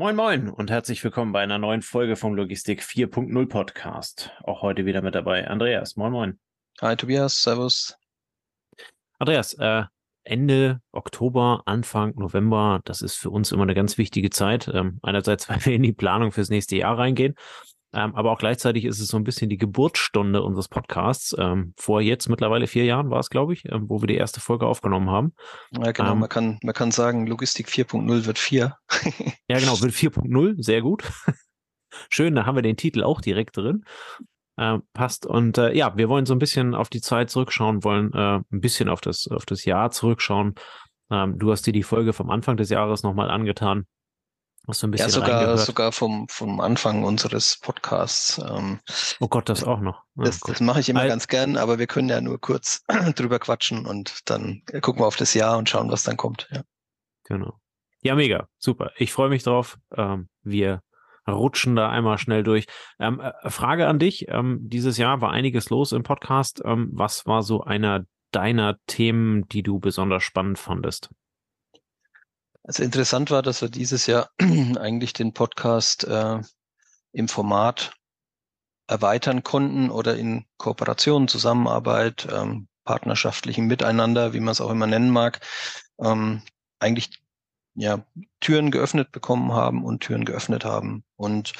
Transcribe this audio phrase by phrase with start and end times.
[0.00, 4.30] Moin Moin und herzlich willkommen bei einer neuen Folge vom Logistik 4.0 Podcast.
[4.44, 5.94] Auch heute wieder mit dabei Andreas.
[5.96, 6.40] Moin Moin.
[6.80, 7.98] Hi Tobias, Servus.
[9.18, 9.82] Andreas, äh,
[10.24, 14.70] Ende Oktober, Anfang November, das ist für uns immer eine ganz wichtige Zeit.
[14.72, 17.34] Ähm, einerseits, weil wir in die Planung fürs nächste Jahr reingehen,
[17.92, 21.34] ähm, aber auch gleichzeitig ist es so ein bisschen die Geburtsstunde unseres Podcasts.
[21.38, 24.40] Ähm, vor jetzt mittlerweile vier Jahren war es, glaube ich, ähm, wo wir die erste
[24.40, 25.34] Folge aufgenommen haben.
[25.72, 26.12] Ja, genau.
[26.12, 28.76] Ähm, man, kann, man kann sagen, Logistik 4.0 wird 4.
[29.48, 30.62] ja, genau, wird 4.0.
[30.62, 31.10] Sehr gut.
[32.10, 33.84] Schön, da haben wir den Titel auch direkt drin.
[34.56, 35.26] Äh, passt.
[35.26, 38.60] Und äh, ja, wir wollen so ein bisschen auf die Zeit zurückschauen, wollen äh, ein
[38.60, 40.54] bisschen auf das, auf das Jahr zurückschauen.
[41.10, 43.86] Ähm, du hast dir die Folge vom Anfang des Jahres nochmal angetan.
[44.66, 48.38] Du ein bisschen ja, sogar, sogar vom, vom Anfang unseres Podcasts.
[48.38, 48.78] Ähm,
[49.18, 50.04] oh Gott, das auch noch.
[50.16, 52.84] Ja, das, das mache ich immer Al ganz gern, aber wir können ja nur kurz
[53.16, 56.48] drüber quatschen und dann gucken wir auf das Jahr und schauen, was dann kommt.
[56.52, 56.62] Ja.
[57.24, 57.58] Genau.
[58.02, 58.48] Ja, mega.
[58.58, 58.92] Super.
[58.96, 59.78] Ich freue mich drauf.
[59.96, 60.82] Ähm, wir
[61.28, 62.66] rutschen da einmal schnell durch.
[62.98, 64.26] Ähm, äh, Frage an dich.
[64.28, 66.62] Ähm, dieses Jahr war einiges los im Podcast.
[66.64, 71.10] Ähm, was war so einer deiner Themen, die du besonders spannend fandest?
[72.62, 76.40] Also interessant war, dass wir dieses Jahr eigentlich den Podcast äh,
[77.12, 77.92] im Format
[78.86, 85.10] erweitern konnten oder in Kooperation, Zusammenarbeit, ähm, partnerschaftlichen Miteinander, wie man es auch immer nennen
[85.10, 85.40] mag,
[86.00, 86.42] ähm,
[86.80, 87.22] eigentlich
[87.74, 88.04] ja,
[88.40, 91.04] Türen geöffnet bekommen haben und Türen geöffnet haben.
[91.16, 91.52] Und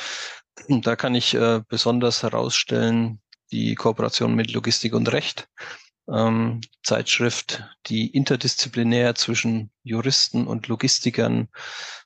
[0.68, 3.20] da kann ich äh, besonders herausstellen
[3.52, 5.48] die Kooperation mit Logistik und Recht,
[6.12, 11.48] ähm, Zeitschrift, die interdisziplinär zwischen Juristen und Logistikern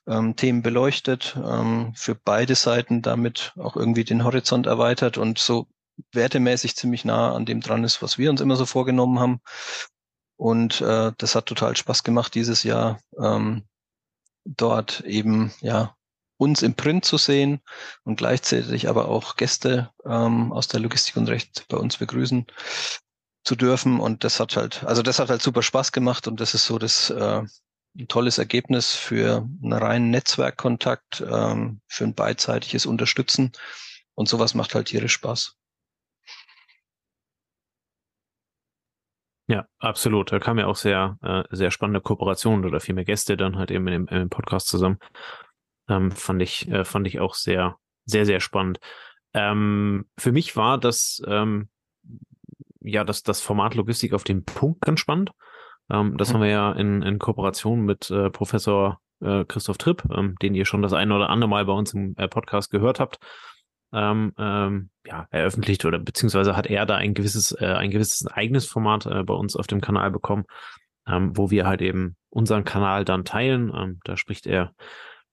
[0.07, 5.67] ähm, Themen beleuchtet, ähm, für beide Seiten damit auch irgendwie den Horizont erweitert und so
[6.11, 9.41] wertemäßig ziemlich nah an dem dran ist, was wir uns immer so vorgenommen haben.
[10.37, 13.63] Und äh, das hat total Spaß gemacht dieses Jahr, ähm,
[14.43, 15.95] dort eben ja
[16.37, 17.61] uns im Print zu sehen
[18.03, 22.45] und gleichzeitig aber auch Gäste ähm, aus der Logistik und Recht bei uns begrüßen
[23.45, 23.99] zu dürfen.
[23.99, 26.77] Und das hat halt, also das hat halt super Spaß gemacht und das ist so
[26.77, 27.43] das äh,
[27.97, 33.53] ein tolles Ergebnis für einen reinen Netzwerkkontakt, ähm, für ein beidseitiges Unterstützen.
[34.15, 35.55] Und sowas macht halt tierisch Spaß.
[39.47, 40.31] Ja, absolut.
[40.31, 43.69] Da kam ja auch sehr, äh, sehr spannende Kooperationen oder viel mehr Gäste dann halt
[43.69, 44.97] eben dem, im Podcast zusammen.
[45.87, 48.79] Ähm, fand ich, äh, fand ich auch sehr, sehr, sehr spannend.
[49.33, 51.69] Ähm, für mich war das, ähm,
[52.85, 55.31] ja, das, das Format Logistik auf den Punkt ganz spannend.
[55.89, 56.33] Ähm, das mhm.
[56.33, 60.65] haben wir ja in, in Kooperation mit äh, Professor äh, Christoph Tripp, ähm, den ihr
[60.65, 63.19] schon das eine oder andere Mal bei uns im äh, Podcast gehört habt
[63.95, 68.65] ähm, ähm, ja, eröffentlicht oder beziehungsweise hat er da ein gewisses, äh, ein gewisses eigenes
[68.65, 70.43] Format äh, bei uns auf dem Kanal bekommen,
[71.07, 73.71] ähm, wo wir halt eben unseren Kanal dann teilen.
[73.73, 74.73] Ähm, da spricht er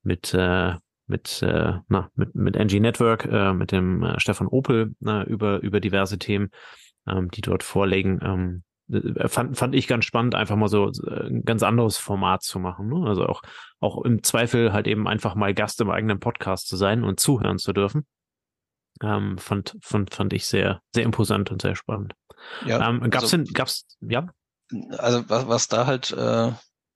[0.03, 0.75] mit äh,
[1.09, 5.61] mit, äh, na, mit, mit NG Network, äh, mit dem äh, Stefan Opel äh, über,
[5.61, 6.51] über diverse Themen,
[7.09, 8.21] ähm, die dort vorlegen.
[8.23, 12.43] Ähm, äh, fand, fand ich ganz spannend, einfach mal so äh, ein ganz anderes Format
[12.43, 12.89] zu machen.
[12.89, 13.07] Ne?
[13.07, 13.43] Also auch,
[13.81, 17.59] auch im Zweifel halt eben einfach mal Gast im eigenen Podcast zu sein und zuhören
[17.59, 18.07] zu dürfen.
[19.03, 22.15] Ähm, fand, fand, fand ich sehr, sehr imposant und sehr spannend.
[22.67, 24.27] Ja, ähm, gab's also, denn, gab's, ja?
[24.99, 26.53] Also was, was da halt, äh,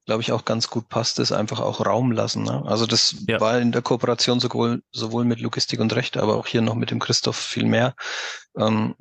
[0.07, 2.45] glaube ich, auch ganz gut passt, ist einfach auch Raum lassen.
[2.45, 2.63] Ne?
[2.67, 3.41] Also das ja.
[3.41, 6.91] war in der Kooperation sowohl, sowohl mit Logistik und Recht, aber auch hier noch mit
[6.91, 7.95] dem Christoph viel mehr.
[8.57, 8.95] Ähm,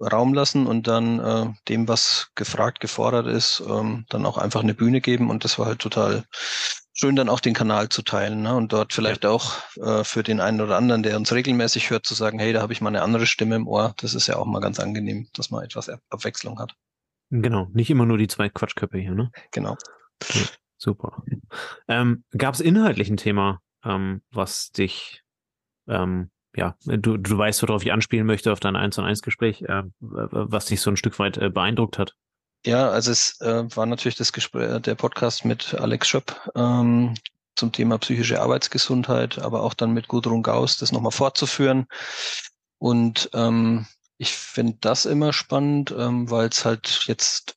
[0.00, 4.74] Raum lassen und dann äh, dem, was gefragt, gefordert ist, ähm, dann auch einfach eine
[4.74, 5.30] Bühne geben.
[5.30, 6.24] Und das war halt total
[6.92, 8.54] schön, dann auch den Kanal zu teilen ne?
[8.54, 9.30] und dort vielleicht ja.
[9.30, 12.62] auch äh, für den einen oder anderen, der uns regelmäßig hört, zu sagen, hey, da
[12.62, 13.94] habe ich mal eine andere Stimme im Ohr.
[13.98, 16.74] Das ist ja auch mal ganz angenehm, dass man etwas Abwechslung hat.
[17.30, 19.30] Genau, nicht immer nur die zwei Quatschköpfe hier, ne?
[19.52, 19.76] Genau.
[20.32, 20.42] Ja,
[20.76, 21.22] super.
[21.88, 25.22] Ähm, Gab es inhaltlich ein Thema, ähm, was dich
[25.86, 29.62] ähm, ja, du, du weißt, worauf ich anspielen möchte, auf dein 1 und 1 Gespräch,
[29.62, 32.14] äh, was dich so ein Stück weit äh, beeindruckt hat.
[32.66, 37.14] Ja, also es äh, war natürlich das Gespräch, der Podcast mit Alex Schöpp ähm,
[37.56, 41.86] zum Thema psychische Arbeitsgesundheit, aber auch dann mit Gudrun Gauss, das nochmal fortzuführen.
[42.78, 43.86] Und ähm,
[44.18, 47.56] ich finde das immer spannend, ähm, weil es halt jetzt,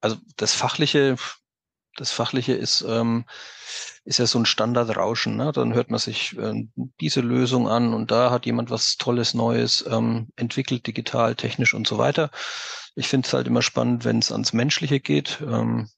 [0.00, 1.16] also das Fachliche,
[1.96, 3.26] das Fachliche ist, ähm,
[4.10, 5.36] ist ja so ein Standardrauschen.
[5.36, 5.52] Ne?
[5.52, 6.66] Dann hört man sich äh,
[7.00, 11.86] diese Lösung an und da hat jemand was Tolles, Neues ähm, entwickelt, digital, technisch und
[11.86, 12.30] so weiter.
[12.96, 15.40] Ich finde es halt immer spannend, wenn es ans Menschliche geht.
[15.42, 15.88] Ähm,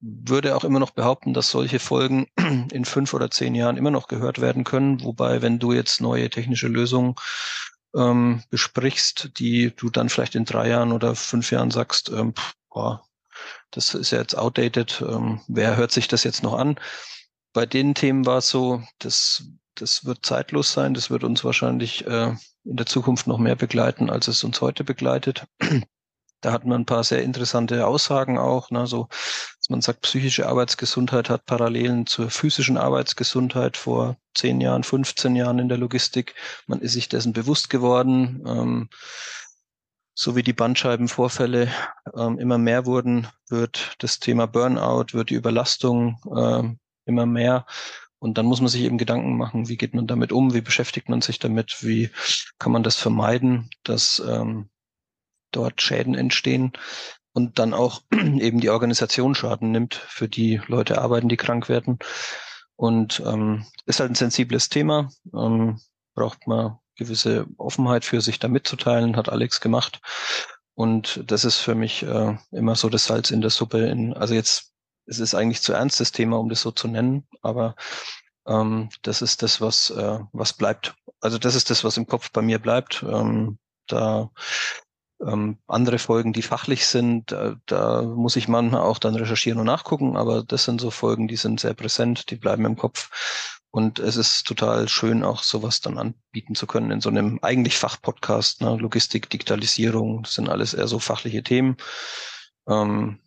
[0.00, 2.26] würde auch immer noch behaupten, dass solche Folgen
[2.72, 5.04] in fünf oder zehn Jahren immer noch gehört werden können.
[5.04, 7.14] Wobei, wenn du jetzt neue technische Lösungen
[7.94, 12.34] ähm, besprichst, die du dann vielleicht in drei Jahren oder fünf Jahren sagst, ähm,
[12.68, 13.07] boah,
[13.70, 16.78] das ist ja jetzt outdated, ähm, wer hört sich das jetzt noch an?
[17.52, 22.06] bei den Themen war es so, das, das wird zeitlos sein, das wird uns wahrscheinlich
[22.06, 22.34] äh,
[22.64, 25.46] in der Zukunft noch mehr begleiten, als es uns heute begleitet.
[26.40, 30.46] Da hat man ein paar sehr interessante Aussagen auch, ne, so, dass man sagt, psychische
[30.46, 36.36] Arbeitsgesundheit hat Parallelen zur physischen Arbeitsgesundheit vor zehn Jahren, 15 Jahren in der Logistik.
[36.68, 38.44] Man ist sich dessen bewusst geworden.
[38.46, 38.88] Ähm,
[40.20, 41.72] so wie die Bandscheibenvorfälle
[42.12, 47.66] ähm, immer mehr wurden, wird das Thema Burnout, wird die Überlastung ähm, immer mehr.
[48.18, 51.08] Und dann muss man sich eben Gedanken machen, wie geht man damit um, wie beschäftigt
[51.08, 52.10] man sich damit, wie
[52.58, 54.68] kann man das vermeiden, dass ähm,
[55.52, 56.72] dort Schäden entstehen
[57.32, 62.00] und dann auch eben die Organisation Schaden nimmt, für die Leute arbeiten, die krank werden.
[62.74, 65.78] Und ähm, ist halt ein sensibles Thema, ähm,
[66.16, 70.00] braucht man gewisse Offenheit für sich da mitzuteilen, hat Alex gemacht.
[70.74, 73.86] Und das ist für mich äh, immer so das Salz in der Suppe.
[73.86, 74.72] In, also jetzt,
[75.06, 77.74] es ist eigentlich zu ernst das Thema, um das so zu nennen, aber
[78.46, 80.94] ähm, das ist das, was, äh, was bleibt.
[81.20, 83.02] Also das ist das, was im Kopf bei mir bleibt.
[83.02, 84.30] Ähm, da
[85.20, 89.66] ähm, andere Folgen, die fachlich sind, da, da muss ich manchmal auch dann recherchieren und
[89.66, 93.57] nachgucken, aber das sind so Folgen, die sind sehr präsent, die bleiben im Kopf.
[93.78, 97.78] Und es ist total schön, auch sowas dann anbieten zu können in so einem eigentlich
[97.78, 98.76] Fachpodcast, ne?
[98.76, 101.76] Logistik, Digitalisierung, das sind alles eher so fachliche Themen.
[102.68, 103.20] Ähm,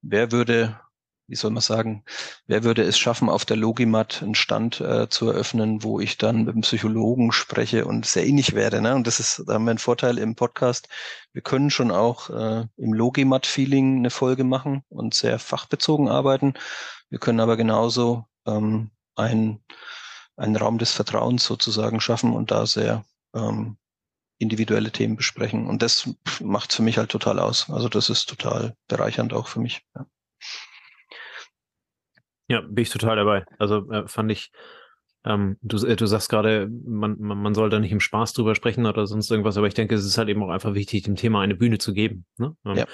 [0.00, 0.80] wer würde
[1.26, 2.04] wie soll man sagen,
[2.46, 6.44] wer würde es schaffen, auf der Logimat einen Stand äh, zu eröffnen, wo ich dann
[6.44, 8.80] mit einem Psychologen spreche und sehr ähnlich werde.
[8.80, 8.94] Ne?
[8.94, 10.88] Und das ist, da haben wir einen Vorteil im Podcast.
[11.34, 16.54] Wir können schon auch äh, im Logimat-Feeling eine Folge machen und sehr fachbezogen arbeiten.
[17.10, 19.60] Wir können aber genauso ähm, ein,
[20.38, 23.04] einen Raum des Vertrauens sozusagen schaffen und da sehr
[23.34, 23.76] ähm,
[24.38, 25.66] individuelle Themen besprechen.
[25.66, 26.08] Und das
[26.40, 27.68] macht für mich halt total aus.
[27.70, 29.82] Also das ist total bereichernd auch für mich.
[29.94, 30.06] Ja.
[32.50, 33.44] Ja, bin ich total dabei.
[33.58, 34.52] Also äh, fand ich,
[35.24, 38.54] ähm, du, äh, du sagst gerade, man, man, man soll da nicht im Spaß drüber
[38.54, 41.16] sprechen oder sonst irgendwas, aber ich denke, es ist halt eben auch einfach wichtig, dem
[41.16, 42.24] Thema eine Bühne zu geben.
[42.38, 42.56] Ne?
[42.64, 42.86] Ähm, ja.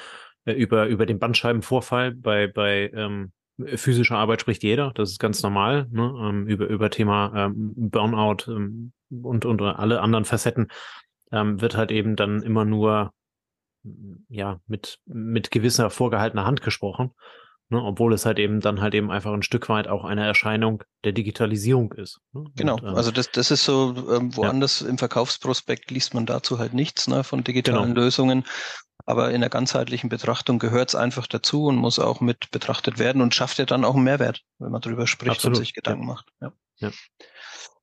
[0.46, 3.32] äh, über, über den Bandscheibenvorfall bei, bei ähm,
[3.76, 5.86] physischer Arbeit spricht jeder, das ist ganz normal.
[5.90, 6.14] Ne?
[6.20, 10.68] Ähm, über, über Thema ähm, Burnout ähm, und, und alle anderen Facetten
[11.30, 13.12] wird halt eben dann immer nur
[14.28, 17.10] ja mit, mit gewisser vorgehaltener Hand gesprochen.
[17.70, 20.84] Ne, obwohl es halt eben dann halt eben einfach ein Stück weit auch eine Erscheinung
[21.02, 22.20] der Digitalisierung ist.
[22.32, 22.44] Ne?
[22.56, 24.88] Genau, Und, ähm, also das, das ist so, ähm, woanders ja.
[24.88, 28.02] im Verkaufsprospekt liest man dazu halt nichts ne, von digitalen genau.
[28.02, 28.44] Lösungen.
[29.06, 33.20] Aber in der ganzheitlichen Betrachtung gehört es einfach dazu und muss auch mit betrachtet werden
[33.20, 35.58] und schafft ja dann auch einen Mehrwert, wenn man darüber spricht Absolut.
[35.58, 36.06] und sich Gedanken ja.
[36.06, 36.26] macht.
[36.40, 36.52] Ja.
[36.78, 36.90] ja.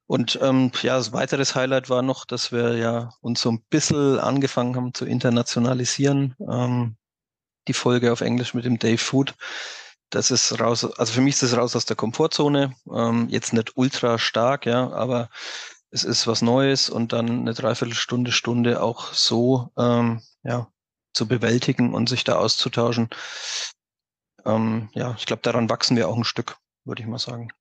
[0.07, 4.19] Und ähm, ja, das weiteres Highlight war noch, dass wir ja uns so ein bisschen
[4.19, 6.35] angefangen haben zu internationalisieren.
[6.49, 6.97] Ähm,
[7.67, 9.35] die Folge auf Englisch mit dem Dave Food.
[10.09, 12.75] Das ist raus, also für mich ist das raus aus der Komfortzone.
[12.93, 15.29] Ähm, jetzt nicht ultra stark, ja, aber
[15.91, 20.67] es ist was Neues und dann eine Dreiviertelstunde, Stunde auch so ähm, ja,
[21.13, 23.09] zu bewältigen und sich da auszutauschen.
[24.45, 27.51] Ähm, ja, ich glaube, daran wachsen wir auch ein Stück, würde ich mal sagen.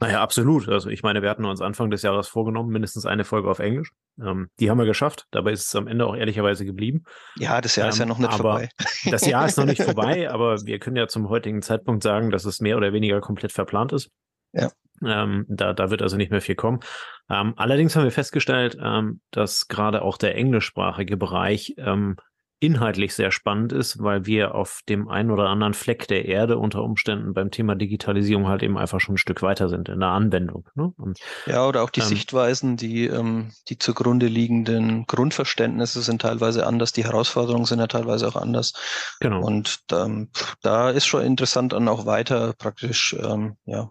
[0.00, 0.68] Naja, absolut.
[0.68, 3.90] Also ich meine, wir hatten uns Anfang des Jahres vorgenommen, mindestens eine Folge auf Englisch.
[4.20, 5.26] Ähm, die haben wir geschafft.
[5.32, 7.02] Dabei ist es am Ende auch ehrlicherweise geblieben.
[7.36, 8.68] Ja, das Jahr ähm, ist ja ähm, noch nicht vorbei.
[9.10, 12.44] Das Jahr ist noch nicht vorbei, aber wir können ja zum heutigen Zeitpunkt sagen, dass
[12.44, 14.10] es mehr oder weniger komplett verplant ist.
[14.52, 14.70] Ja.
[15.04, 16.80] Ähm, da, da wird also nicht mehr viel kommen.
[17.28, 21.74] Ähm, allerdings haben wir festgestellt, ähm, dass gerade auch der englischsprachige Bereich
[22.60, 26.82] inhaltlich sehr spannend ist, weil wir auf dem einen oder anderen Fleck der Erde unter
[26.82, 30.68] Umständen beim Thema Digitalisierung halt eben einfach schon ein Stück weiter sind in der Anwendung.
[30.74, 30.92] Ne?
[30.96, 36.66] Und, ja, oder auch die ähm, Sichtweisen, die, ähm, die zugrunde liegenden Grundverständnisse sind teilweise
[36.66, 38.72] anders, die Herausforderungen sind ja teilweise auch anders.
[39.20, 39.40] Genau.
[39.44, 40.30] Und ähm,
[40.62, 43.90] da ist schon interessant, dann auch weiter praktisch, ähm, ja,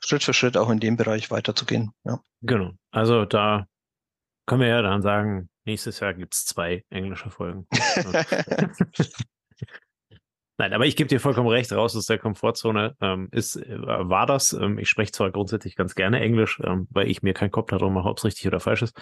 [0.00, 1.92] Schritt für Schritt auch in dem Bereich weiterzugehen.
[2.04, 2.18] Ja.
[2.42, 2.72] Genau.
[2.90, 3.66] Also da
[4.46, 7.66] können wir ja dann sagen, Nächstes Jahr gibt es zwei englische Folgen.
[10.56, 14.24] Nein, aber ich gebe dir vollkommen recht, raus aus der Komfortzone ähm, ist, äh, war
[14.24, 14.54] das.
[14.54, 17.92] Ähm, ich spreche zwar grundsätzlich ganz gerne Englisch, ähm, weil ich mir keinen Kopf darum
[17.92, 18.98] mache, ob es richtig oder falsch ist.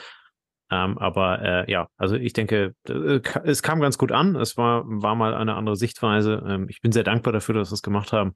[0.68, 4.34] Ähm, aber äh, ja, also ich denke, äh, es kam ganz gut an.
[4.34, 6.42] Es war, war mal eine andere Sichtweise.
[6.48, 8.34] Ähm, ich bin sehr dankbar dafür, dass wir es gemacht haben.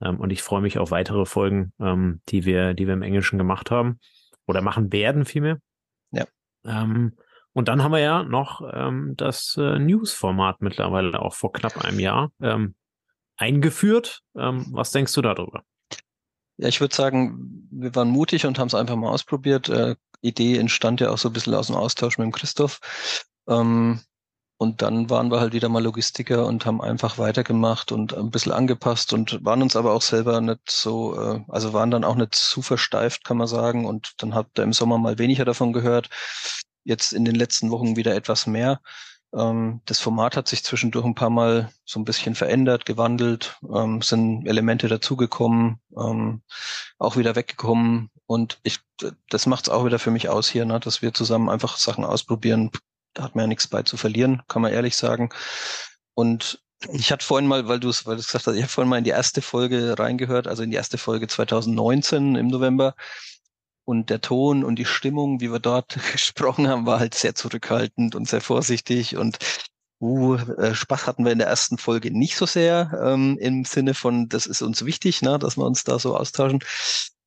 [0.00, 3.70] Ähm, und ich freue mich auf weitere Folgen, die wir, die wir im Englischen gemacht
[3.70, 4.00] haben
[4.46, 5.58] oder machen werden vielmehr.
[6.10, 6.24] Ja.
[6.64, 7.12] Ähm,
[7.56, 11.98] und dann haben wir ja noch ähm, das äh, News-Format mittlerweile auch vor knapp einem
[11.98, 12.74] Jahr ähm,
[13.38, 14.20] eingeführt.
[14.36, 15.62] Ähm, was denkst du darüber?
[16.58, 19.70] Ja, ich würde sagen, wir waren mutig und haben es einfach mal ausprobiert.
[19.70, 22.78] Äh, Idee entstand ja auch so ein bisschen aus dem Austausch mit dem Christoph.
[23.48, 24.00] Ähm,
[24.58, 28.52] und dann waren wir halt wieder mal Logistiker und haben einfach weitergemacht und ein bisschen
[28.52, 32.34] angepasst und waren uns aber auch selber nicht so, äh, also waren dann auch nicht
[32.34, 33.86] zu versteift, kann man sagen.
[33.86, 36.10] Und dann habt ihr im Sommer mal weniger davon gehört.
[36.86, 38.80] Jetzt in den letzten Wochen wieder etwas mehr.
[39.34, 44.02] Ähm, das Format hat sich zwischendurch ein paar Mal so ein bisschen verändert, gewandelt, ähm,
[44.02, 46.42] sind Elemente dazugekommen, ähm,
[46.98, 48.10] auch wieder weggekommen.
[48.26, 48.78] Und ich,
[49.28, 52.04] das macht es auch wieder für mich aus hier, ne, dass wir zusammen einfach Sachen
[52.04, 52.70] ausprobieren,
[53.14, 55.30] da hat man ja nichts bei zu verlieren, kann man ehrlich sagen.
[56.14, 56.60] Und
[56.92, 58.98] ich hatte vorhin mal, weil du es, weil du gesagt hast, ich habe vorhin mal
[58.98, 62.94] in die erste Folge reingehört, also in die erste Folge 2019 im November.
[63.86, 68.14] Und der Ton und die Stimmung, wie wir dort gesprochen haben, war halt sehr zurückhaltend
[68.14, 69.16] und sehr vorsichtig.
[69.16, 69.38] Und
[70.00, 73.94] uh, äh, Spaß hatten wir in der ersten Folge nicht so sehr, ähm, im Sinne
[73.94, 76.58] von, das ist uns wichtig, ne, dass wir uns da so austauschen.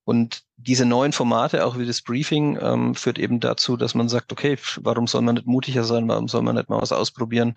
[0.04, 4.32] Und diese neuen Formate, auch wie das Briefing, ähm, führt eben dazu, dass man sagt,
[4.32, 7.56] okay, warum soll man nicht mutiger sein, warum soll man nicht mal was ausprobieren?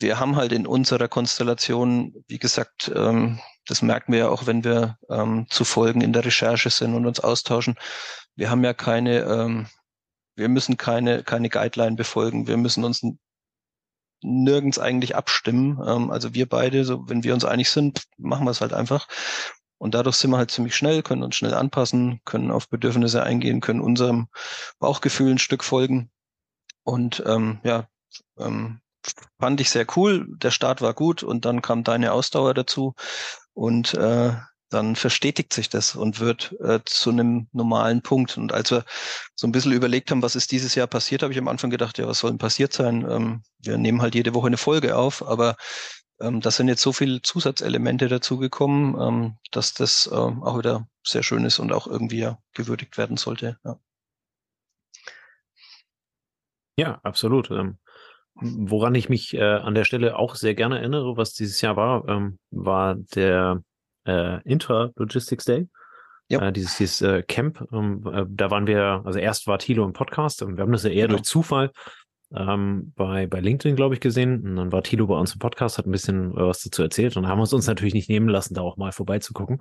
[0.00, 4.64] Wir haben halt in unserer Konstellation, wie gesagt, ähm, das merken wir ja auch, wenn
[4.64, 7.76] wir ähm, zu Folgen in der Recherche sind und uns austauschen.
[8.36, 9.66] Wir haben ja keine, ähm,
[10.36, 12.46] wir müssen keine, keine Guideline befolgen.
[12.46, 13.02] Wir müssen uns
[14.22, 15.80] nirgends eigentlich abstimmen.
[15.86, 19.06] Ähm, also wir beide, so wenn wir uns einig sind, machen wir es halt einfach.
[19.78, 23.60] Und dadurch sind wir halt ziemlich schnell, können uns schnell anpassen, können auf Bedürfnisse eingehen,
[23.60, 24.28] können unserem
[24.78, 26.10] Bauchgefühl ein Stück folgen.
[26.84, 27.88] Und ähm, ja,
[28.38, 28.80] ähm,
[29.38, 30.26] fand ich sehr cool.
[30.28, 32.94] Der Start war gut und dann kam deine Ausdauer dazu
[33.54, 34.34] und äh,
[34.70, 38.36] dann verstetigt sich das und wird äh, zu einem normalen Punkt.
[38.36, 38.84] Und als wir
[39.36, 41.96] so ein bisschen überlegt haben, was ist dieses Jahr passiert, habe ich am Anfang gedacht,
[41.98, 43.06] ja, was soll denn passiert sein?
[43.08, 45.56] Ähm, wir nehmen halt jede Woche eine Folge auf, aber
[46.20, 51.22] ähm, da sind jetzt so viele Zusatzelemente dazugekommen, ähm, dass das ähm, auch wieder sehr
[51.22, 53.58] schön ist und auch irgendwie ja gewürdigt werden sollte.
[53.64, 53.78] Ja,
[56.76, 57.50] ja absolut.
[57.50, 57.78] Ähm,
[58.34, 62.08] woran ich mich äh, an der Stelle auch sehr gerne erinnere, was dieses Jahr war,
[62.08, 63.62] ähm, war der
[64.06, 65.68] äh, Intra-Logistics Day.
[66.28, 66.48] Ja.
[66.48, 69.92] Äh, dieses, dieses äh, Camp, ähm, äh, da waren wir, also erst war Thilo im
[69.92, 71.18] Podcast, und wir haben das ja eher genau.
[71.18, 71.70] durch Zufall
[72.34, 74.46] ähm, bei, bei LinkedIn, glaube ich, gesehen.
[74.46, 77.16] Und dann war Tilo bei uns im Podcast, hat ein bisschen äh, was dazu erzählt
[77.16, 79.58] und haben uns uns natürlich nicht nehmen lassen, da auch mal vorbeizugucken.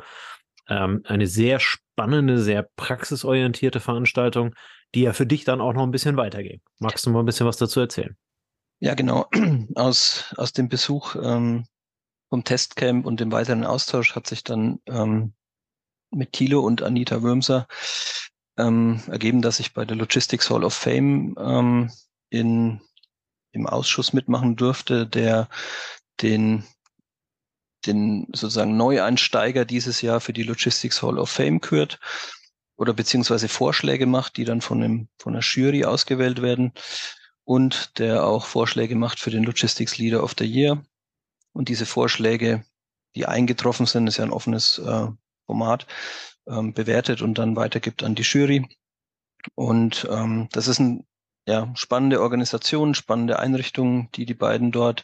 [0.70, 4.56] Ähm, eine sehr spannende, sehr praxisorientierte Veranstaltung,
[4.96, 6.62] die ja für dich dann auch noch ein bisschen weiterging.
[6.80, 8.16] Magst du mal ein bisschen was dazu erzählen?
[8.84, 9.30] Ja, genau.
[9.76, 11.66] Aus, aus dem Besuch ähm,
[12.28, 15.34] vom Testcamp und dem weiteren Austausch hat sich dann ähm,
[16.12, 17.66] mit Thilo und Anita Würmser
[18.58, 21.92] ähm, ergeben, dass ich bei der Logistics Hall of Fame ähm,
[22.30, 22.82] in,
[23.54, 25.48] im Ausschuss mitmachen durfte, der
[26.22, 26.66] den,
[27.86, 32.02] den sozusagen Neueinsteiger dieses Jahr für die Logistics Hall of Fame kürt
[32.76, 36.74] oder beziehungsweise Vorschläge macht, die dann von, einem, von einer Jury ausgewählt werden
[37.46, 40.84] und der auch Vorschläge macht für den Logistics Leader of the Year.
[41.52, 42.66] Und diese Vorschläge,
[43.16, 45.08] die eingetroffen sind, ist ja ein offenes äh,
[45.46, 45.88] Format,
[46.48, 48.68] ähm, bewertet und dann weitergibt an die Jury.
[49.56, 51.06] Und ähm, das ist ein
[51.48, 55.04] ja, spannende Organisation, spannende Einrichtungen, die die beiden dort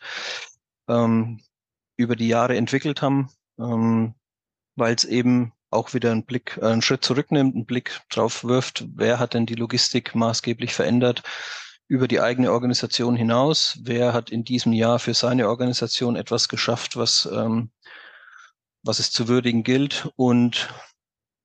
[0.88, 1.42] ähm,
[1.98, 3.30] über die Jahre entwickelt haben,
[3.60, 4.16] ähm,
[4.76, 8.86] weil es eben auch wieder einen Blick, äh, einen Schritt zurücknimmt, einen Blick drauf wirft,
[8.96, 11.24] wer hat denn die Logistik maßgeblich verändert
[11.90, 16.96] über die eigene Organisation hinaus, wer hat in diesem Jahr für seine Organisation etwas geschafft,
[16.96, 17.72] was, ähm,
[18.84, 20.70] was es zu würdigen gilt und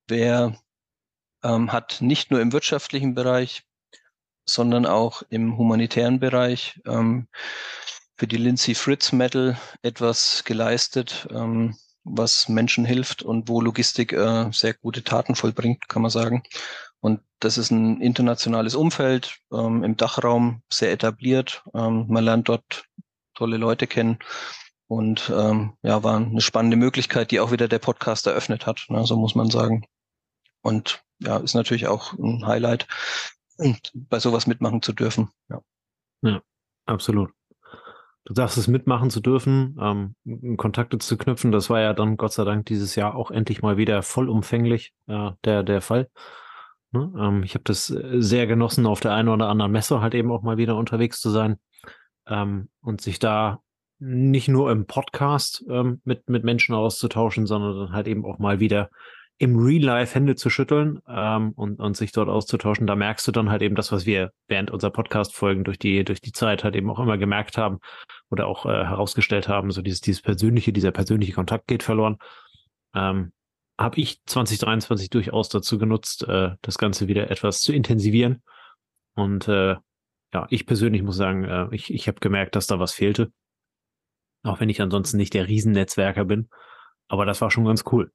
[0.07, 0.57] wer
[1.43, 3.65] ähm, hat nicht nur im wirtschaftlichen Bereich
[4.45, 7.27] sondern auch im humanitären Bereich ähm,
[8.17, 14.49] für die Lindsay Fritz Medal etwas geleistet, ähm, was Menschen hilft und wo Logistik äh,
[14.51, 16.43] sehr gute Taten vollbringt, kann man sagen.
[17.05, 21.63] Und das ist ein internationales Umfeld ähm, im Dachraum, sehr etabliert.
[21.75, 22.85] Ähm, man lernt dort
[23.35, 24.17] tolle Leute kennen.
[24.87, 29.05] Und ähm, ja, war eine spannende Möglichkeit, die auch wieder der Podcast eröffnet hat, ne,
[29.05, 29.85] so muss man sagen.
[30.63, 32.87] Und ja, ist natürlich auch ein Highlight,
[33.93, 35.29] bei sowas mitmachen zu dürfen.
[35.49, 35.61] Ja,
[36.23, 36.41] ja
[36.87, 37.29] absolut.
[38.23, 39.77] Du sagst es mitmachen zu dürfen,
[40.25, 43.61] ähm, Kontakte zu knüpfen, das war ja dann Gott sei Dank dieses Jahr auch endlich
[43.61, 46.09] mal wieder vollumfänglich äh, der, der Fall.
[46.95, 47.13] Ne?
[47.19, 50.31] Ähm, ich habe das äh, sehr genossen, auf der einen oder anderen Messe halt eben
[50.31, 51.57] auch mal wieder unterwegs zu sein
[52.27, 53.59] ähm, und sich da
[53.99, 58.59] nicht nur im Podcast ähm, mit, mit Menschen auszutauschen, sondern dann halt eben auch mal
[58.59, 58.89] wieder
[59.37, 63.31] im Real Life Hände zu schütteln ähm, und, und sich dort auszutauschen, da merkst du
[63.31, 66.75] dann halt eben das, was wir während unserer Podcast-Folgen durch die, durch die Zeit halt
[66.75, 67.79] eben auch immer gemerkt haben
[68.29, 72.17] oder auch äh, herausgestellt haben, so dieses, dieses persönliche, dieser persönliche Kontakt geht verloren.
[72.93, 73.33] Ähm,
[73.77, 78.41] habe ich 2023 durchaus dazu genutzt, äh, das Ganze wieder etwas zu intensivieren
[79.15, 79.75] und äh,
[80.33, 83.31] ja, ich persönlich muss sagen, äh, ich, ich habe gemerkt, dass da was fehlte.
[84.43, 86.49] Auch wenn ich ansonsten nicht der Riesennetzwerker bin.
[87.07, 88.11] Aber das war schon ganz cool.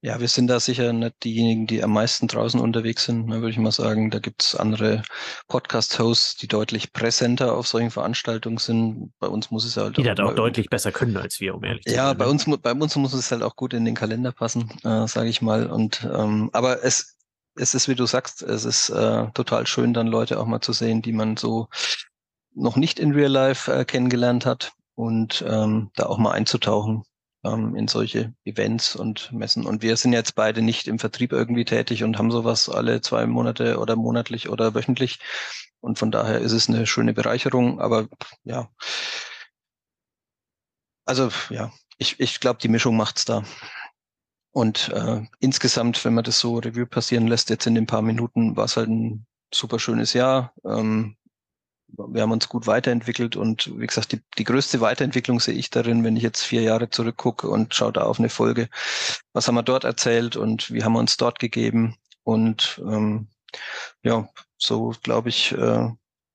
[0.00, 3.50] Ja, wir sind da sicher nicht diejenigen, die am meisten draußen unterwegs sind, ne, würde
[3.50, 4.10] ich mal sagen.
[4.10, 5.02] Da gibt's andere
[5.48, 9.12] Podcast-Hosts, die deutlich präsenter auf solchen Veranstaltungen sind.
[9.18, 11.64] Bei uns muss es halt die auch, das auch deutlich besser können als wir, um
[11.64, 11.96] ehrlich zu sein.
[11.96, 12.30] Ja, bei ne?
[12.30, 15.42] uns, bei uns muss es halt auch gut in den Kalender passen, äh, sage ich
[15.42, 15.66] mal.
[15.66, 17.16] Und ähm, aber es,
[17.56, 20.72] es ist, wie du sagst, es ist äh, total schön, dann Leute auch mal zu
[20.72, 21.66] sehen, die man so
[22.54, 27.02] noch nicht in Real Life äh, kennengelernt hat und ähm, da auch mal einzutauchen
[27.52, 29.66] ähm, in solche Events und Messen.
[29.66, 33.26] Und wir sind jetzt beide nicht im Vertrieb irgendwie tätig und haben sowas alle zwei
[33.26, 35.18] Monate oder monatlich oder wöchentlich.
[35.80, 37.80] Und von daher ist es eine schöne Bereicherung.
[37.80, 38.08] Aber
[38.44, 38.68] ja,
[41.04, 43.44] also ja, ich, ich glaube, die Mischung macht's da.
[44.52, 48.56] Und äh, insgesamt, wenn man das so Revue passieren lässt, jetzt in den paar Minuten,
[48.56, 50.52] war es halt ein super schönes Jahr.
[50.64, 51.16] Ähm,
[51.88, 56.04] wir haben uns gut weiterentwickelt und wie gesagt, die, die größte Weiterentwicklung sehe ich darin,
[56.04, 58.68] wenn ich jetzt vier Jahre zurückgucke und schaue da auf eine Folge,
[59.32, 63.28] was haben wir dort erzählt und wie haben wir uns dort gegeben und ähm,
[64.02, 64.28] ja,
[64.58, 65.88] so glaube ich, äh,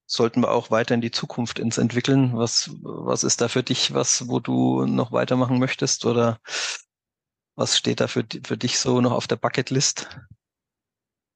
[0.05, 2.35] sollten wir auch weiter in die Zukunft ins entwickeln.
[2.35, 6.39] Was, was ist da für dich was, wo du noch weitermachen möchtest oder
[7.55, 10.19] was steht da für, für dich so noch auf der Bucketlist?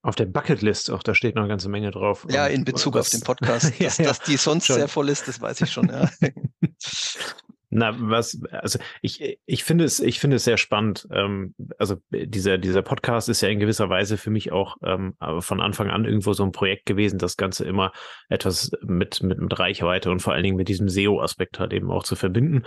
[0.08, 2.26] Auf der Bucketlist, auch da steht noch eine ganze Menge drauf.
[2.30, 3.66] Ja, in Bezug was, auf den Podcast.
[3.82, 4.78] Dass, ja, ja, dass die sonst schon.
[4.78, 6.10] sehr voll ist, das weiß ich schon, ja.
[7.70, 11.10] Na, was, also ich, ich finde es, ich finde es sehr spannend.
[11.12, 15.60] Ähm, also dieser, dieser Podcast ist ja in gewisser Weise für mich auch ähm, von
[15.60, 17.92] Anfang an irgendwo so ein Projekt gewesen, das Ganze immer
[18.30, 22.04] etwas mit, mit, mit Reichweite und vor allen Dingen mit diesem SEO-Aspekt halt eben auch
[22.04, 22.64] zu verbinden.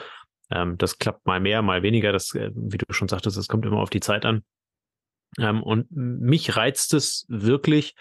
[0.50, 2.12] Ähm, das klappt mal mehr, mal weniger.
[2.12, 4.42] Das, äh, wie du schon sagtest, das kommt immer auf die Zeit an.
[5.39, 7.95] Ähm, und mich reizt es wirklich,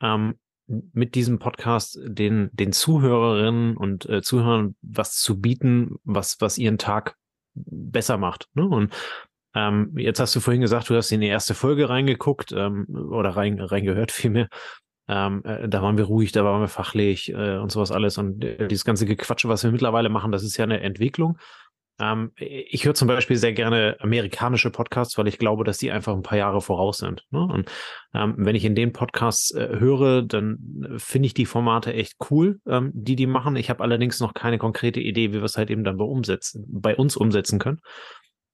[0.00, 0.34] ähm,
[0.66, 6.78] mit diesem Podcast den, den Zuhörerinnen und äh, Zuhörern was zu bieten, was, was ihren
[6.78, 7.16] Tag
[7.54, 8.48] besser macht.
[8.54, 8.66] Ne?
[8.66, 8.94] Und
[9.54, 13.30] ähm, jetzt hast du vorhin gesagt, du hast in die erste Folge reingeguckt ähm, oder
[13.30, 14.48] rein, reingehört vielmehr.
[15.06, 18.16] Ähm, äh, da waren wir ruhig, da waren wir fachlich äh, und sowas alles.
[18.16, 21.38] Und äh, dieses ganze Gequatsche, was wir mittlerweile machen, das ist ja eine Entwicklung.
[22.00, 26.14] Ähm, ich höre zum Beispiel sehr gerne amerikanische Podcasts, weil ich glaube, dass die einfach
[26.14, 27.24] ein paar Jahre voraus sind.
[27.30, 27.40] Ne?
[27.40, 27.70] Und
[28.14, 32.16] ähm, wenn ich in den Podcasts äh, höre, dann äh, finde ich die Formate echt
[32.30, 33.56] cool, ähm, die die machen.
[33.56, 36.64] Ich habe allerdings noch keine konkrete Idee, wie wir es halt eben dann bei, umsetzen,
[36.68, 37.80] bei uns umsetzen können.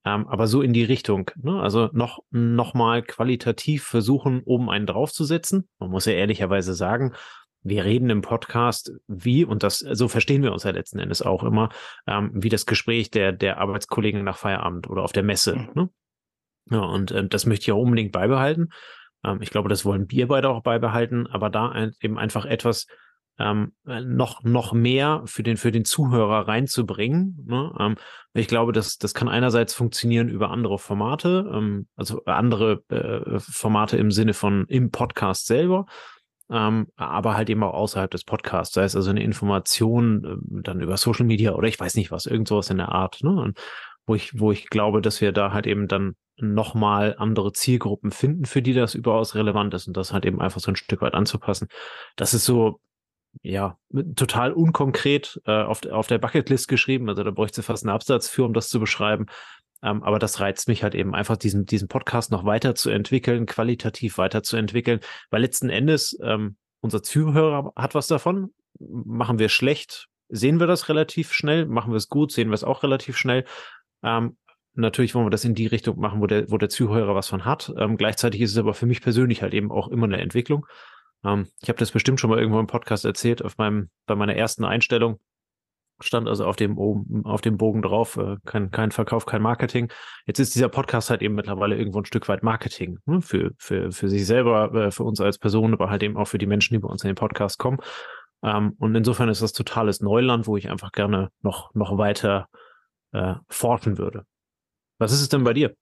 [0.04, 1.30] Ähm, aber so in die Richtung.
[1.36, 1.60] Ne?
[1.60, 5.68] Also noch, noch mal qualitativ versuchen, oben einen draufzusetzen.
[5.78, 7.14] Man muss ja ehrlicherweise sagen,
[7.62, 11.44] wir reden im Podcast wie, und das, so verstehen wir uns ja letzten Endes auch
[11.44, 11.68] immer,
[12.06, 15.56] ähm, wie das Gespräch der, der Arbeitskollegen nach Feierabend oder auf der Messe.
[15.56, 15.70] Mhm.
[15.74, 15.90] Ne?
[16.70, 18.70] Ja, und ähm, das möchte ich auch unbedingt beibehalten.
[19.24, 22.86] Ähm, ich glaube, das wollen wir beide auch beibehalten, aber da ein, eben einfach etwas
[23.38, 27.44] ähm, noch, noch mehr für den, für den Zuhörer reinzubringen.
[27.46, 27.72] Ne?
[27.78, 27.94] Ähm,
[28.34, 33.96] ich glaube, das, das kann einerseits funktionieren über andere Formate, ähm, also andere äh, Formate
[33.96, 35.86] im Sinne von im Podcast selber
[36.50, 40.80] ähm, aber halt eben auch außerhalb des Podcasts, sei es also eine Information äh, dann
[40.80, 43.30] über Social Media oder ich weiß nicht was, irgend sowas in der Art, ne?
[43.30, 43.58] Und
[44.06, 48.46] wo ich, wo ich glaube, dass wir da halt eben dann nochmal andere Zielgruppen finden,
[48.46, 51.14] für die das überaus relevant ist und das halt eben einfach so ein Stück weit
[51.14, 51.68] anzupassen.
[52.16, 52.80] Das ist so,
[53.42, 53.78] ja,
[54.16, 57.08] total unkonkret äh, auf, auf der Bucketlist geschrieben.
[57.08, 59.26] Also da bräuchte fast einen Absatz für, um das zu beschreiben.
[59.82, 65.00] Ähm, aber das reizt mich halt eben einfach, diesen, diesen Podcast noch weiterzuentwickeln, qualitativ weiterzuentwickeln,
[65.30, 68.52] weil letzten Endes ähm, unser Zuhörer hat was davon.
[68.78, 71.66] Machen wir schlecht, sehen wir das relativ schnell.
[71.66, 73.44] Machen wir es gut, sehen wir es auch relativ schnell.
[74.02, 74.36] Ähm,
[74.74, 77.44] natürlich wollen wir das in die Richtung machen, wo der, wo der Zuhörer was von
[77.44, 77.72] hat.
[77.76, 80.66] Ähm, gleichzeitig ist es aber für mich persönlich halt eben auch immer eine Entwicklung.
[81.24, 84.36] Ähm, ich habe das bestimmt schon mal irgendwo im Podcast erzählt, auf meinem, bei meiner
[84.36, 85.20] ersten Einstellung
[86.00, 86.78] stand also auf dem,
[87.24, 89.90] auf dem Bogen drauf, äh, kein, kein Verkauf, kein Marketing.
[90.26, 93.20] Jetzt ist dieser Podcast halt eben mittlerweile irgendwo ein Stück weit Marketing ne?
[93.20, 96.38] für, für, für sich selber, äh, für uns als Person, aber halt eben auch für
[96.38, 97.78] die Menschen, die bei uns in den Podcast kommen.
[98.42, 102.48] Ähm, und insofern ist das totales Neuland, wo ich einfach gerne noch, noch weiter
[103.12, 104.24] äh, forschen würde.
[104.98, 105.74] Was ist es denn bei dir?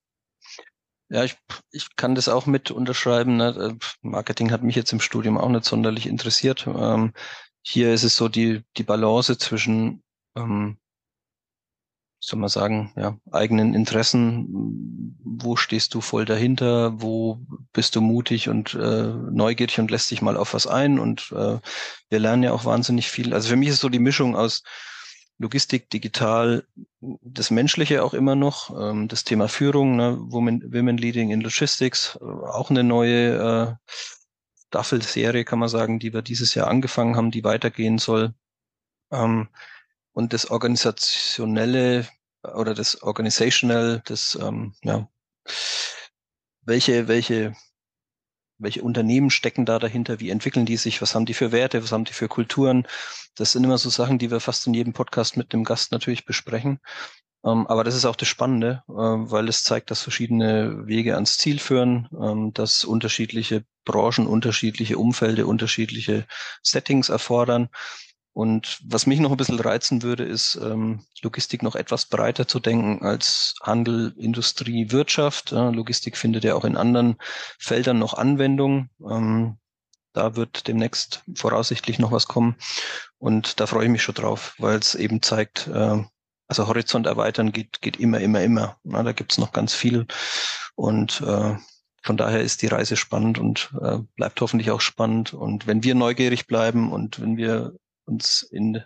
[1.10, 1.36] Ja, ich,
[1.70, 3.36] ich kann das auch mit unterschreiben.
[3.36, 3.76] Ne?
[3.80, 6.66] Äh, Marketing hat mich jetzt im Studium auch nicht sonderlich interessiert.
[6.66, 7.12] Ähm,
[7.62, 10.02] hier ist es so die, die Balance zwischen
[10.36, 10.78] ähm,
[12.20, 15.14] soll man sagen, ja, eigenen Interessen.
[15.22, 17.00] Wo stehst du voll dahinter?
[17.00, 17.40] Wo
[17.72, 20.98] bist du mutig und äh, neugierig und lässt dich mal auf was ein?
[20.98, 21.58] Und äh,
[22.08, 23.34] wir lernen ja auch wahnsinnig viel.
[23.34, 24.62] Also für mich ist so die Mischung aus
[25.38, 26.66] Logistik, digital,
[27.00, 32.18] das Menschliche auch immer noch, ähm, das Thema Führung, ne, Women, Women Leading in Logistics,
[32.20, 33.92] äh, auch eine neue äh,
[34.66, 38.34] Staffelserie, kann man sagen, die wir dieses Jahr angefangen haben, die weitergehen soll.
[39.12, 39.48] Ähm,
[40.18, 42.08] und das Organisationelle
[42.42, 45.08] oder das Organizational, das, ähm, ja,
[46.62, 47.54] welche, welche,
[48.58, 51.92] welche Unternehmen stecken da dahinter, wie entwickeln die sich, was haben die für Werte, was
[51.92, 52.84] haben die für Kulturen.
[53.36, 56.26] Das sind immer so Sachen, die wir fast in jedem Podcast mit dem Gast natürlich
[56.26, 56.80] besprechen.
[57.44, 61.38] Ähm, aber das ist auch das Spannende, äh, weil es zeigt, dass verschiedene Wege ans
[61.38, 66.26] Ziel führen, ähm, dass unterschiedliche Branchen, unterschiedliche Umfelder, unterschiedliche
[66.64, 67.68] Settings erfordern.
[68.38, 72.60] Und was mich noch ein bisschen reizen würde, ist, ähm, Logistik noch etwas breiter zu
[72.60, 75.50] denken als Handel, Industrie, Wirtschaft.
[75.50, 77.16] Logistik findet ja auch in anderen
[77.58, 78.90] Feldern noch Anwendung.
[80.12, 82.54] da wird demnächst voraussichtlich noch was kommen.
[83.18, 86.00] Und da freue ich mich schon drauf, weil es eben zeigt, äh,
[86.46, 88.76] also Horizont erweitern geht, geht immer, immer, immer.
[88.84, 90.06] Na, da gibt's noch ganz viel.
[90.76, 91.56] Und äh,
[92.04, 95.34] von daher ist die Reise spannend und äh, bleibt hoffentlich auch spannend.
[95.34, 97.74] Und wenn wir neugierig bleiben und wenn wir
[98.08, 98.82] uns in,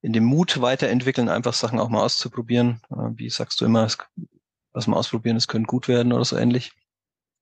[0.00, 3.98] in dem Mut weiterentwickeln, einfach Sachen auch mal auszuprobieren, äh, wie sagst du immer, es,
[4.72, 6.72] was wir ausprobieren, es könnte gut werden oder so ähnlich.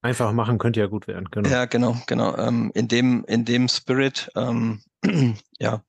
[0.01, 1.49] Einfach machen könnte ja gut werden, genau.
[1.49, 2.37] Ja, genau, genau.
[2.37, 4.81] Ähm, in dem, in dem Spirit, ähm,
[5.59, 5.83] ja,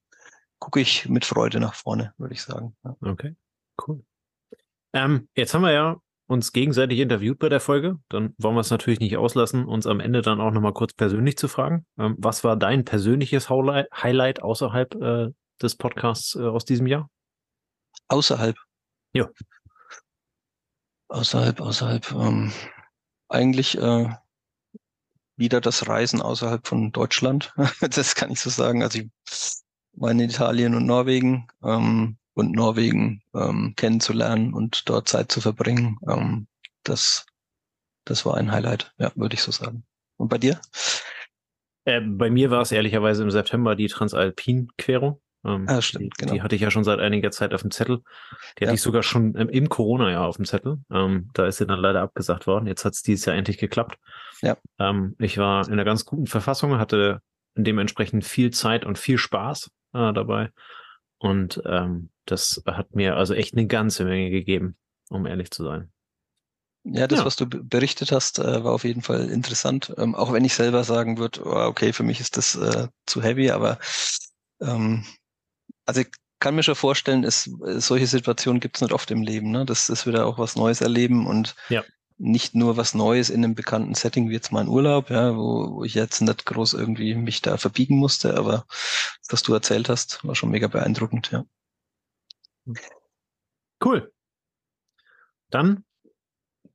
[0.58, 2.74] gucke ich mit Freude nach vorne, würde ich sagen.
[2.84, 2.96] Ja.
[3.00, 3.36] Okay.
[3.86, 4.02] Cool.
[4.92, 7.98] Ähm, jetzt haben wir ja uns gegenseitig interviewt bei der Folge.
[8.10, 11.38] Dann wollen wir es natürlich nicht auslassen, uns am Ende dann auch nochmal kurz persönlich
[11.38, 11.86] zu fragen.
[11.98, 15.28] Ähm, was war dein persönliches Highlight außerhalb äh,
[15.60, 17.10] des Podcasts äh, aus diesem Jahr?
[18.08, 18.56] Außerhalb?
[19.14, 19.28] Ja.
[21.08, 22.12] Außerhalb, außerhalb.
[22.12, 22.52] Ähm,
[23.28, 24.10] eigentlich äh,
[25.36, 27.54] wieder das Reisen außerhalb von Deutschland.
[27.80, 28.82] das kann ich so sagen.
[28.82, 29.08] Also ich
[29.92, 31.48] war in Italien und Norwegen.
[31.64, 35.98] Ähm, und Norwegen ähm, kennenzulernen und dort Zeit zu verbringen.
[36.08, 36.46] Ähm,
[36.84, 37.26] das,
[38.04, 39.84] das war ein Highlight, ja, würde ich so sagen.
[40.16, 40.60] Und bei dir?
[41.84, 45.20] Äh, bei mir war es ehrlicherweise im September die Transalpin-Querung.
[45.44, 46.32] Ähm, ah, stimmt, die, genau.
[46.32, 48.02] die hatte ich ja schon seit einiger Zeit auf dem Zettel.
[48.58, 48.68] Die ja.
[48.68, 50.78] hatte ich sogar schon im, im Corona-Jahr auf dem Zettel.
[50.92, 52.68] Ähm, da ist sie dann leider abgesagt worden.
[52.68, 53.98] Jetzt hat es dieses Jahr endlich geklappt.
[54.42, 54.56] Ja.
[54.78, 57.20] Ähm, ich war in einer ganz guten Verfassung, hatte
[57.56, 60.50] dementsprechend viel Zeit und viel Spaß äh, dabei.
[61.18, 64.76] Und ähm, das hat mir also echt eine ganze Menge gegeben,
[65.10, 65.90] um ehrlich zu sein.
[66.84, 67.24] Ja, das, ja.
[67.24, 69.92] was du berichtet hast, äh, war auf jeden Fall interessant.
[69.98, 73.22] Ähm, auch wenn ich selber sagen würde, oh, okay, für mich ist das äh, zu
[73.22, 73.78] heavy, aber
[74.60, 75.04] ähm,
[75.84, 79.50] also ich kann mir schon vorstellen, es, solche Situationen gibt es nicht oft im Leben.
[79.50, 79.66] Ne?
[79.66, 81.84] Das ist wieder auch was Neues erleben und ja
[82.18, 85.84] nicht nur was Neues in einem bekannten Setting wie jetzt mein Urlaub, ja, wo, wo
[85.84, 88.66] ich jetzt nicht groß irgendwie mich da verbiegen musste, aber
[89.28, 91.44] was du erzählt hast, war schon mega beeindruckend, ja.
[93.84, 94.12] Cool.
[95.50, 95.84] Dann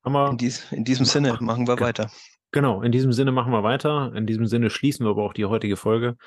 [0.04, 0.30] haben wir.
[0.32, 2.10] In, dies, in diesem Sinne machen wir weiter.
[2.52, 4.14] Genau, in diesem Sinne machen wir weiter.
[4.16, 6.18] In diesem Sinne schließen wir aber auch die heutige Folge.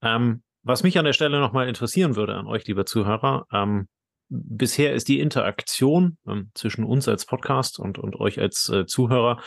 [0.00, 3.88] Ähm, was mich an der Stelle nochmal interessieren würde an euch, liebe Zuhörer, ähm,
[4.28, 9.40] bisher ist die Interaktion ähm, zwischen uns als Podcast und, und euch als äh, Zuhörer,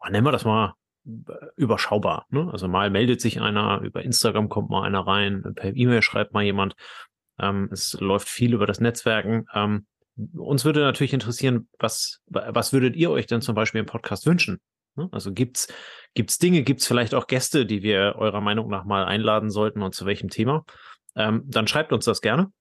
[0.00, 0.74] oh, nennen wir das mal
[1.06, 1.10] äh,
[1.56, 2.26] überschaubar.
[2.30, 2.48] Ne?
[2.52, 6.44] Also mal meldet sich einer, über Instagram kommt mal einer rein, per E-Mail schreibt mal
[6.44, 6.74] jemand.
[7.40, 9.46] Ähm, es läuft viel über das Netzwerken.
[9.54, 9.86] Ähm,
[10.34, 14.60] uns würde natürlich interessieren, was, was würdet ihr euch denn zum Beispiel im Podcast wünschen?
[14.96, 15.08] Ne?
[15.12, 15.68] Also gibt's
[16.14, 19.94] gibt's Dinge, gibt's vielleicht auch Gäste, die wir eurer Meinung nach mal einladen sollten und
[19.94, 20.64] zu welchem Thema?
[21.16, 22.52] Ähm, dann schreibt uns das gerne.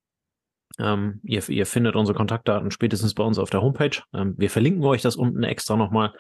[0.78, 4.02] Ähm, ihr, ihr, findet unsere Kontaktdaten spätestens bei uns auf der Homepage.
[4.14, 6.14] Ähm, wir verlinken euch das unten extra nochmal.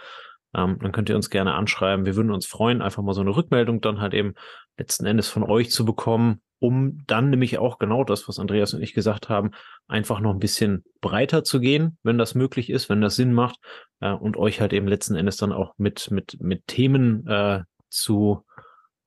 [0.56, 2.06] Ähm, dann könnt ihr uns gerne anschreiben.
[2.06, 4.34] Wir würden uns freuen, einfach mal so eine Rückmeldung dann halt eben
[4.78, 8.82] letzten Endes von euch zu bekommen, um dann nämlich auch genau das, was Andreas und
[8.82, 9.52] ich gesagt haben,
[9.88, 13.58] einfach noch ein bisschen breiter zu gehen, wenn das möglich ist, wenn das Sinn macht
[14.02, 18.46] äh, und euch halt eben letzten Endes dann auch mit, mit, mit Themen äh, zu,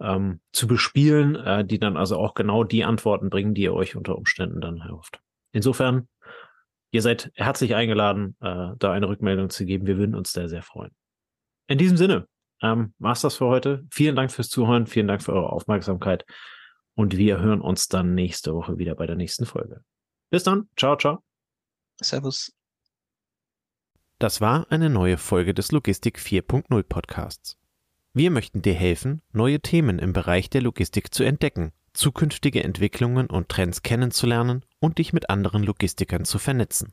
[0.01, 3.97] ähm, zu bespielen, äh, die dann also auch genau die Antworten bringen, die ihr euch
[3.97, 5.21] unter Umständen dann erhofft.
[5.53, 6.09] Insofern,
[6.91, 9.87] ihr seid herzlich eingeladen, äh, da eine Rückmeldung zu geben.
[9.87, 10.93] Wir würden uns da sehr freuen.
[11.67, 12.27] In diesem Sinne,
[12.63, 13.85] ähm, war's das für heute.
[13.91, 16.25] Vielen Dank fürs Zuhören, vielen Dank für eure Aufmerksamkeit
[16.95, 19.85] und wir hören uns dann nächste Woche wieder bei der nächsten Folge.
[20.31, 21.23] Bis dann, ciao, ciao.
[22.01, 22.53] Servus.
[24.19, 27.59] Das war eine neue Folge des Logistik 4.0 Podcasts.
[28.15, 33.49] Wir möchten dir helfen, neue Themen im Bereich der Logistik zu entdecken zukünftige Entwicklungen und
[33.49, 36.93] Trends kennenzulernen und dich mit anderen Logistikern zu vernetzen.